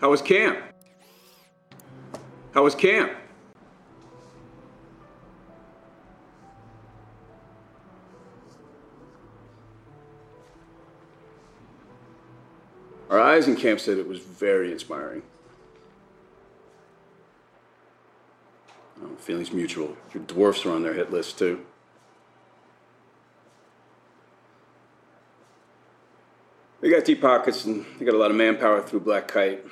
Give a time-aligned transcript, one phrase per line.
[0.00, 0.58] How was camp?
[2.52, 3.12] How was camp?
[13.10, 15.22] Our eyes in camp said it was very inspiring.
[19.02, 19.98] Oh, feelings mutual.
[20.14, 21.60] Your dwarfs are on their hit list too.
[26.80, 29.66] They got deep pockets and they got a lot of manpower through Black Kite.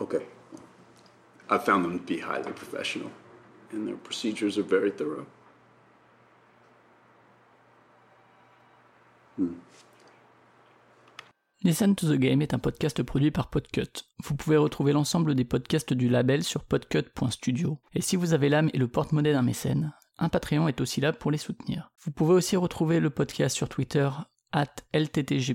[0.00, 0.26] Okay.
[1.50, 3.10] I found them to be highly professional,
[3.72, 5.26] and their procedures are very thorough.
[11.62, 14.06] Listen to the Game est un podcast produit par Podcut.
[14.24, 17.78] Vous pouvez retrouver l'ensemble des podcasts du label sur podcut.studio.
[17.94, 21.12] Et si vous avez l'âme et le porte-monnaie d'un mécène, un Patreon est aussi là
[21.12, 21.92] pour les soutenir.
[22.00, 24.08] Vous pouvez aussi retrouver le podcast sur Twitter,
[24.52, 25.54] at LTTG